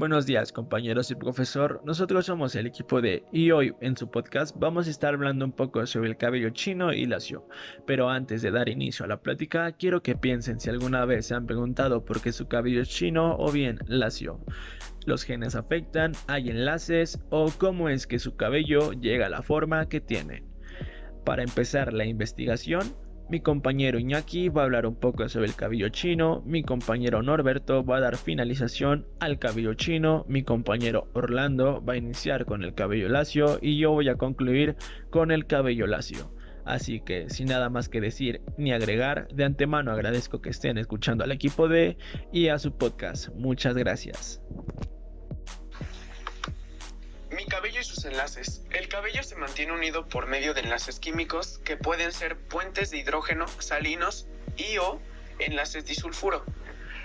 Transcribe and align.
Buenos 0.00 0.24
días 0.24 0.50
compañeros 0.50 1.10
y 1.10 1.14
profesor, 1.14 1.82
nosotros 1.84 2.24
somos 2.24 2.54
el 2.54 2.66
equipo 2.66 3.02
de 3.02 3.22
y 3.32 3.50
hoy 3.50 3.74
en 3.82 3.98
su 3.98 4.10
podcast 4.10 4.56
vamos 4.58 4.86
a 4.86 4.90
estar 4.90 5.12
hablando 5.12 5.44
un 5.44 5.52
poco 5.52 5.84
sobre 5.84 6.08
el 6.08 6.16
cabello 6.16 6.48
chino 6.48 6.94
y 6.94 7.04
lacio. 7.04 7.46
Pero 7.84 8.08
antes 8.08 8.40
de 8.40 8.50
dar 8.50 8.70
inicio 8.70 9.04
a 9.04 9.08
la 9.08 9.20
plática, 9.20 9.72
quiero 9.72 10.02
que 10.02 10.16
piensen 10.16 10.58
si 10.58 10.70
alguna 10.70 11.04
vez 11.04 11.26
se 11.26 11.34
han 11.34 11.44
preguntado 11.44 12.02
por 12.02 12.22
qué 12.22 12.32
su 12.32 12.48
cabello 12.48 12.80
es 12.80 12.88
chino 12.88 13.36
o 13.38 13.52
bien 13.52 13.78
lacio. 13.88 14.40
¿Los 15.04 15.22
genes 15.22 15.54
afectan? 15.54 16.12
¿Hay 16.28 16.48
enlaces? 16.48 17.20
¿O 17.28 17.52
cómo 17.58 17.90
es 17.90 18.06
que 18.06 18.18
su 18.18 18.36
cabello 18.36 18.92
llega 18.92 19.26
a 19.26 19.30
la 19.30 19.42
forma 19.42 19.86
que 19.90 20.00
tiene? 20.00 20.44
Para 21.26 21.42
empezar 21.42 21.92
la 21.92 22.06
investigación, 22.06 22.96
mi 23.30 23.40
compañero 23.40 24.00
Iñaki 24.00 24.48
va 24.48 24.62
a 24.62 24.64
hablar 24.64 24.86
un 24.86 24.96
poco 24.96 25.28
sobre 25.28 25.46
el 25.46 25.54
cabello 25.54 25.88
chino, 25.88 26.42
mi 26.44 26.64
compañero 26.64 27.22
Norberto 27.22 27.84
va 27.84 27.98
a 27.98 28.00
dar 28.00 28.16
finalización 28.16 29.06
al 29.20 29.38
cabello 29.38 29.74
chino, 29.74 30.24
mi 30.28 30.42
compañero 30.42 31.06
Orlando 31.12 31.80
va 31.80 31.92
a 31.92 31.96
iniciar 31.96 32.44
con 32.44 32.64
el 32.64 32.74
cabello 32.74 33.08
lacio 33.08 33.60
y 33.62 33.78
yo 33.78 33.92
voy 33.92 34.08
a 34.08 34.16
concluir 34.16 34.74
con 35.10 35.30
el 35.30 35.46
cabello 35.46 35.86
lacio. 35.86 36.34
Así 36.64 37.00
que 37.00 37.30
sin 37.30 37.46
nada 37.46 37.70
más 37.70 37.88
que 37.88 38.00
decir 38.00 38.42
ni 38.58 38.72
agregar, 38.72 39.28
de 39.28 39.44
antemano 39.44 39.92
agradezco 39.92 40.40
que 40.40 40.50
estén 40.50 40.76
escuchando 40.76 41.22
al 41.22 41.30
equipo 41.30 41.68
de 41.68 41.96
y 42.32 42.48
a 42.48 42.58
su 42.58 42.72
podcast. 42.72 43.28
Muchas 43.36 43.76
gracias 43.76 44.42
y 47.80 47.84
sus 47.84 48.04
enlaces. 48.04 48.62
El 48.70 48.88
cabello 48.88 49.22
se 49.22 49.36
mantiene 49.36 49.72
unido 49.72 50.06
por 50.06 50.26
medio 50.26 50.54
de 50.54 50.60
enlaces 50.60 51.00
químicos 51.00 51.60
que 51.64 51.76
pueden 51.76 52.12
ser 52.12 52.36
puentes 52.36 52.90
de 52.90 52.98
hidrógeno, 52.98 53.46
salinos 53.58 54.26
y 54.56 54.76
o 54.78 55.00
enlaces 55.38 55.86
disulfuro. 55.86 56.44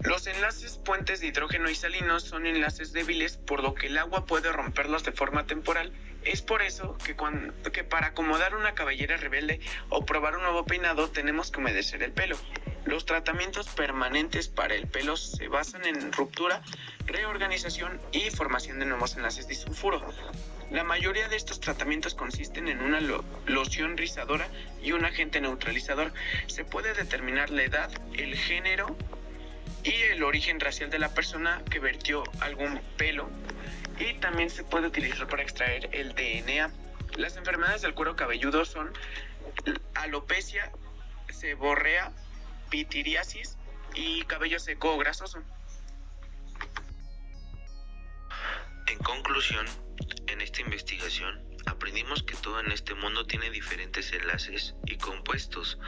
Los 0.00 0.26
enlaces 0.26 0.78
puentes 0.78 1.20
de 1.20 1.28
hidrógeno 1.28 1.70
y 1.70 1.74
salinos 1.74 2.24
son 2.24 2.46
enlaces 2.46 2.92
débiles 2.92 3.36
por 3.36 3.62
lo 3.62 3.74
que 3.74 3.86
el 3.86 3.96
agua 3.96 4.26
puede 4.26 4.52
romperlos 4.52 5.04
de 5.04 5.12
forma 5.12 5.46
temporal. 5.46 5.92
Es 6.24 6.42
por 6.42 6.62
eso 6.62 6.98
que, 6.98 7.14
cuando, 7.14 7.54
que 7.72 7.84
para 7.84 8.08
acomodar 8.08 8.54
una 8.56 8.74
cabellera 8.74 9.16
rebelde 9.16 9.60
o 9.88 10.04
probar 10.04 10.36
un 10.36 10.42
nuevo 10.42 10.66
peinado 10.66 11.08
tenemos 11.08 11.50
que 11.50 11.60
humedecer 11.60 12.02
el 12.02 12.12
pelo. 12.12 12.36
Los 12.86 13.04
tratamientos 13.04 13.66
permanentes 13.68 14.46
para 14.46 14.76
el 14.76 14.86
pelo 14.86 15.16
se 15.16 15.48
basan 15.48 15.84
en 15.86 16.12
ruptura, 16.12 16.62
reorganización 17.04 18.00
y 18.12 18.30
formación 18.30 18.78
de 18.78 18.86
nuevos 18.86 19.16
enlaces 19.16 19.48
disulfuro. 19.48 20.00
La 20.70 20.84
mayoría 20.84 21.28
de 21.28 21.34
estos 21.34 21.58
tratamientos 21.58 22.14
consisten 22.14 22.68
en 22.68 22.80
una 22.80 23.00
loción 23.46 23.96
rizadora 23.96 24.46
y 24.80 24.92
un 24.92 25.04
agente 25.04 25.40
neutralizador. 25.40 26.12
Se 26.46 26.64
puede 26.64 26.94
determinar 26.94 27.50
la 27.50 27.64
edad, 27.64 27.90
el 28.14 28.36
género 28.36 28.96
y 29.82 29.92
el 30.12 30.22
origen 30.22 30.60
racial 30.60 30.88
de 30.88 31.00
la 31.00 31.12
persona 31.12 31.62
que 31.68 31.80
vertió 31.80 32.22
algún 32.40 32.80
pelo 32.96 33.28
y 33.98 34.14
también 34.14 34.48
se 34.48 34.62
puede 34.62 34.86
utilizar 34.86 35.26
para 35.26 35.42
extraer 35.42 35.88
el 35.92 36.14
DNA. 36.14 36.70
Las 37.16 37.36
enfermedades 37.36 37.82
del 37.82 37.94
cuero 37.94 38.14
cabelludo 38.14 38.64
son 38.64 38.92
alopecia, 39.94 40.70
seborrea, 41.32 42.12
pitiriasis 42.70 43.56
y 43.94 44.22
cabello 44.24 44.58
seco 44.58 44.94
o 44.94 44.98
grasoso. 44.98 45.42
En 48.86 48.98
conclusión, 48.98 49.66
en 50.28 50.40
esta 50.40 50.60
investigación 50.60 51.46
aprendimos 51.66 52.22
que 52.22 52.36
todo 52.36 52.60
en 52.60 52.70
este 52.70 52.94
mundo 52.94 53.26
tiene 53.26 53.50
diferentes 53.50 54.12
enlaces 54.12 54.74
y 54.86 54.96
compuestos. 54.96 55.78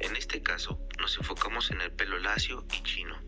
En 0.00 0.16
este 0.16 0.42
caso, 0.42 0.80
nos 0.98 1.16
enfocamos 1.18 1.70
en 1.70 1.80
el 1.82 1.92
pelo 1.92 2.18
lacio 2.18 2.66
y 2.72 2.82
chino 2.82 3.20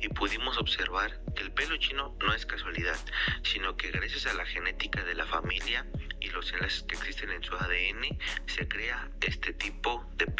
y 0.00 0.08
pudimos 0.08 0.58
observar 0.58 1.20
que 1.36 1.42
el 1.42 1.52
pelo 1.52 1.76
chino 1.76 2.16
no 2.20 2.34
es 2.34 2.46
casualidad, 2.46 2.98
sino 3.44 3.76
que 3.76 3.90
gracias 3.90 4.26
a 4.26 4.34
la 4.34 4.46
genética 4.46 5.04
de 5.04 5.14
la 5.14 5.26
familia 5.26 5.86
y 6.20 6.30
los 6.30 6.52
enlaces 6.52 6.82
que 6.84 6.96
existen 6.96 7.30
en 7.30 7.44
su 7.44 7.54
ADN 7.54 8.18
se 8.46 8.66
crea 8.66 9.10
este 9.20 9.52
tipo 9.52 10.10
de 10.16 10.26
pelo. 10.26 10.39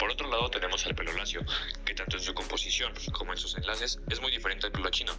Por 0.00 0.10
otro 0.10 0.30
lado 0.30 0.48
tenemos 0.48 0.84
el 0.86 0.94
pelo 0.94 1.12
lacio, 1.12 1.44
que 1.84 1.92
tanto 1.94 2.16
en 2.16 2.22
su 2.22 2.32
composición 2.32 2.94
como 3.12 3.32
en 3.32 3.38
sus 3.38 3.54
enlaces 3.58 4.00
es 4.08 4.20
muy 4.22 4.32
diferente 4.32 4.66
al 4.66 4.72
pelo 4.72 4.88
chino. 4.88 5.12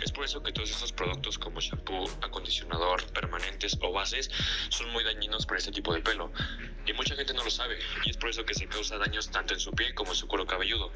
Es 0.00 0.10
por 0.10 0.24
eso 0.24 0.42
que 0.42 0.52
todos 0.52 0.70
estos 0.70 0.90
productos 0.90 1.38
como 1.38 1.60
shampoo, 1.60 2.08
acondicionador, 2.22 3.04
permanentes 3.12 3.76
o 3.82 3.92
bases 3.92 4.30
son 4.70 4.90
muy 4.90 5.04
dañinos 5.04 5.44
para 5.44 5.58
este 5.58 5.70
tipo 5.70 5.92
de 5.92 6.00
pelo. 6.00 6.32
Y 6.86 6.94
mucha 6.94 7.14
gente 7.14 7.34
no 7.34 7.44
lo 7.44 7.50
sabe, 7.50 7.78
y 8.06 8.10
es 8.10 8.16
por 8.16 8.30
eso 8.30 8.44
que 8.46 8.54
se 8.54 8.66
causa 8.66 8.96
daños 8.96 9.30
tanto 9.30 9.52
en 9.52 9.60
su 9.60 9.70
piel 9.72 9.94
como 9.94 10.12
en 10.12 10.16
su 10.16 10.26
cuero 10.26 10.46
cabelludo. 10.46 10.90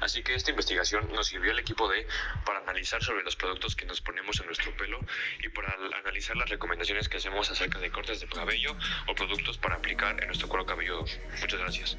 Así 0.00 0.22
que 0.22 0.34
esta 0.34 0.50
investigación 0.50 1.10
nos 1.14 1.28
sirvió 1.28 1.52
al 1.52 1.58
equipo 1.58 1.88
de 1.88 2.06
para 2.44 2.58
analizar 2.58 3.02
sobre 3.02 3.22
los 3.22 3.36
productos 3.36 3.74
que 3.74 3.86
nos 3.86 4.02
ponemos 4.02 4.38
en 4.40 4.46
nuestro 4.46 4.76
pelo 4.76 5.00
y 5.42 5.48
para 5.48 5.74
analizar 5.98 6.36
las 6.36 6.50
recomendaciones 6.50 7.08
que 7.08 7.16
hacemos 7.16 7.50
acerca 7.50 7.78
de 7.78 7.90
cortes 7.90 8.20
de 8.20 8.26
cabello 8.26 8.76
o 9.08 9.14
productos 9.14 9.56
para 9.56 9.76
aplicar 9.76 10.20
en 10.20 10.26
nuestro 10.26 10.48
cuero 10.48 10.66
cabelludo. 10.66 11.06
Muchas 11.40 11.58
gracias. 11.58 11.96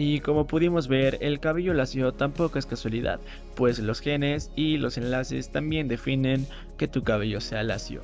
Y 0.00 0.20
como 0.20 0.46
pudimos 0.46 0.86
ver, 0.86 1.18
el 1.20 1.40
cabello 1.40 1.74
lacio 1.74 2.12
tampoco 2.12 2.56
es 2.56 2.66
casualidad, 2.66 3.18
pues 3.56 3.80
los 3.80 3.98
genes 3.98 4.48
y 4.54 4.76
los 4.76 4.96
enlaces 4.96 5.50
también 5.50 5.88
definen 5.88 6.46
que 6.76 6.86
tu 6.86 7.02
cabello 7.02 7.40
sea 7.40 7.64
lacio. 7.64 8.00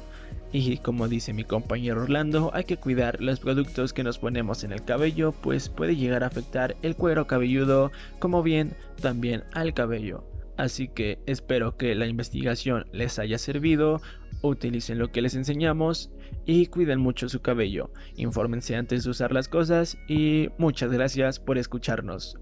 Y 0.50 0.78
como 0.78 1.06
dice 1.06 1.32
mi 1.32 1.44
compañero 1.44 2.02
Orlando, 2.02 2.50
hay 2.52 2.64
que 2.64 2.78
cuidar 2.78 3.20
los 3.20 3.38
productos 3.38 3.92
que 3.92 4.02
nos 4.02 4.18
ponemos 4.18 4.64
en 4.64 4.72
el 4.72 4.82
cabello, 4.82 5.30
pues 5.30 5.68
puede 5.68 5.94
llegar 5.94 6.24
a 6.24 6.26
afectar 6.26 6.74
el 6.82 6.96
cuero 6.96 7.28
cabelludo, 7.28 7.92
como 8.18 8.42
bien 8.42 8.72
también 9.00 9.44
al 9.52 9.72
cabello. 9.72 10.24
Así 10.56 10.88
que 10.88 11.18
espero 11.26 11.76
que 11.76 11.94
la 11.94 12.06
investigación 12.06 12.86
les 12.92 13.18
haya 13.18 13.38
servido, 13.38 14.00
utilicen 14.42 14.98
lo 14.98 15.10
que 15.10 15.22
les 15.22 15.34
enseñamos 15.34 16.10
y 16.46 16.66
cuiden 16.66 17.00
mucho 17.00 17.28
su 17.28 17.40
cabello. 17.40 17.90
Infórmense 18.16 18.76
antes 18.76 19.04
de 19.04 19.10
usar 19.10 19.32
las 19.32 19.48
cosas 19.48 19.98
y 20.08 20.48
muchas 20.58 20.92
gracias 20.92 21.40
por 21.40 21.58
escucharnos. 21.58 22.38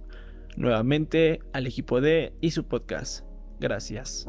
Nuevamente 0.57 1.41
al 1.53 1.67
equipo 1.67 2.01
de 2.01 2.35
y 2.41 2.51
su 2.51 2.65
podcast. 2.65 3.25
Gracias. 3.61 4.27